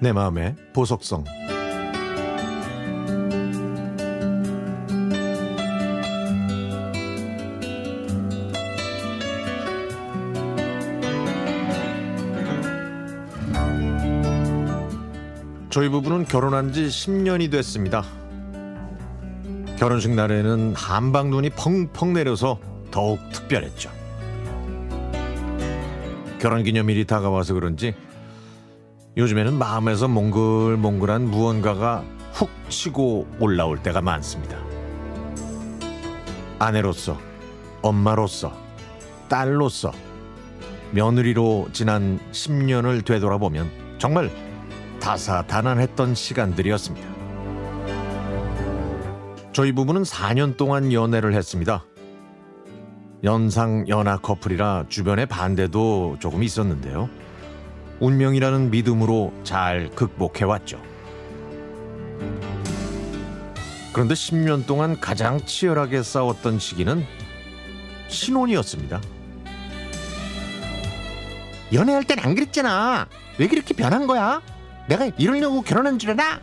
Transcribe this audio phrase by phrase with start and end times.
[0.00, 1.24] 내 마음의 보석성
[15.68, 18.02] 저희 부부는 결혼한 지 10년이 됐습니다.
[19.78, 22.58] 결혼식 날에는 한방 눈이 펑펑 내려서
[22.90, 23.90] 더욱 특별했죠.
[26.40, 27.94] 결혼 기념일이 다가와서 그런지
[29.16, 34.56] 요즘에는 마음에서 몽글몽글한 무언가가 훅 치고 올라올 때가 많습니다.
[36.60, 37.18] 아내로서,
[37.82, 38.52] 엄마로서,
[39.28, 39.90] 딸로서,
[40.92, 44.30] 며느리로 지난 10년을 되돌아보면 정말
[45.00, 47.08] 다사다난했던 시간들이었습니다.
[49.52, 51.84] 저희 부부는 4년 동안 연애를 했습니다.
[53.24, 57.10] 연상 연하 커플이라 주변의 반대도 조금 있었는데요.
[58.00, 60.82] 운명이라는 믿음으로 잘 극복해왔죠.
[63.92, 67.04] 그런데 10년 동안 가장 치열하게 싸웠던 시기는
[68.08, 69.00] 신혼이었습니다.
[71.72, 73.06] 연애할 땐 안 그랬잖아.
[73.38, 74.42] 왜 그렇게 변한 거야?
[74.88, 76.40] 내가 이러려고 결혼한 줄 알아?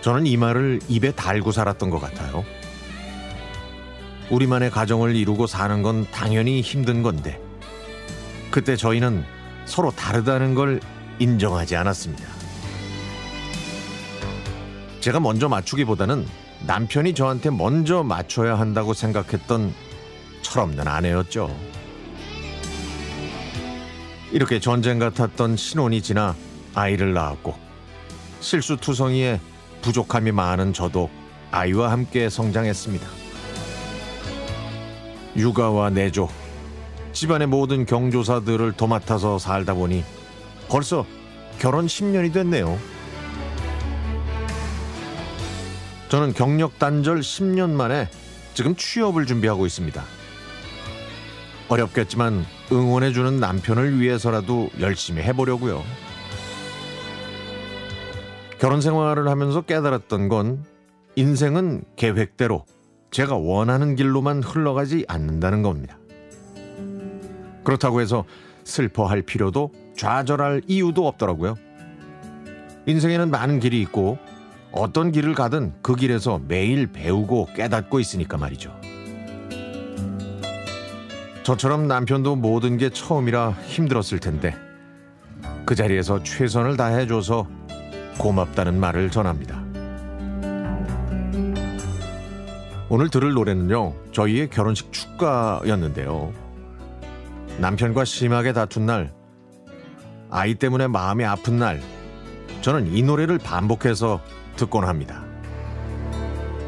[0.00, 2.44] 저는 이 말을 입에 달고 살았던 것 같아요.
[4.30, 7.40] 우리만의 가정을 이루고 사는 건 당연히 힘든 건데,
[8.56, 9.22] 그때 저희는
[9.66, 10.80] 서로 다르다는 걸
[11.18, 12.26] 인정하지 않았습니다.
[15.00, 16.26] 제가 먼저 맞추기보다는
[16.66, 19.74] 남편이 저한테 먼저 맞춰야 한다고 생각했던
[20.40, 21.54] 철없는 아내였죠.
[24.32, 26.34] 이렇게 전쟁 같았던 신혼이 지나
[26.74, 27.54] 아이를 낳았고
[28.40, 29.38] 실수투성이에
[29.82, 31.10] 부족함이 많은 저도
[31.50, 33.06] 아이와 함께 성장했습니다.
[35.36, 36.30] 육아와 내조,
[37.16, 40.04] 집안의 모든 경조사들을 도맡아서 살다 보니
[40.68, 41.06] 벌써
[41.58, 42.78] 결혼 10년이 됐네요.
[46.10, 48.10] 저는 경력 단절 10년 만에
[48.52, 50.04] 지금 취업을 준비하고 있습니다.
[51.70, 55.82] 어렵겠지만 응원해주는 남편을 위해서라도 열심히 해보려고요.
[58.58, 60.66] 결혼 생활을 하면서 깨달았던 건
[61.14, 62.66] 인생은 계획대로
[63.10, 65.96] 제가 원하는 길로만 흘러가지 않는다는 겁니다.
[67.66, 68.24] 그렇다고 해서
[68.62, 71.56] 슬퍼할 필요도 좌절할 이유도 없더라고요.
[72.86, 74.18] 인생에는 많은 길이 있고
[74.70, 78.72] 어떤 길을 가든 그 길에서 매일 배우고 깨닫고 있으니까 말이죠.
[81.42, 84.54] 저처럼 남편도 모든 게 처음이라 힘들었을 텐데
[85.64, 87.48] 그 자리에서 최선을 다해줘서
[88.18, 89.64] 고맙다는 말을 전합니다.
[92.88, 96.45] 오늘 들을 노래는요, 저희의 결혼식 축가였는데요.
[97.58, 99.12] 남편과 심하게 다툰 날,
[100.30, 101.80] 아이 때문에 마음이 아픈 날,
[102.60, 104.20] 저는 이 노래를 반복해서
[104.56, 105.24] 듣곤 합니다.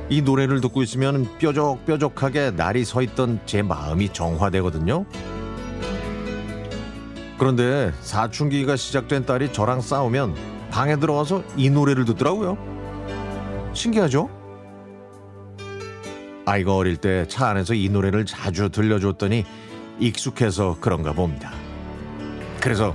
[0.08, 5.04] 이 노래를 듣고 있으면 뾰족뾰족하게 날이 서 있던 제 마음이 정화되거든요.
[7.38, 10.34] 그런데 사춘기가 시작된 딸이 저랑 싸우면
[10.70, 12.56] 방에 들어와서 이 노래를 듣더라고요.
[13.74, 14.30] 신기하죠?
[16.46, 19.44] 아이가 어릴 때 차 안에서 이 노래를 자주 들려줬더니
[20.00, 21.52] 익숙해서 그런가 봅니다.
[22.60, 22.94] 그래서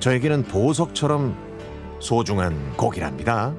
[0.00, 1.36] 저에게는 보석처럼
[2.00, 3.54] 소중한 곡이랍니다.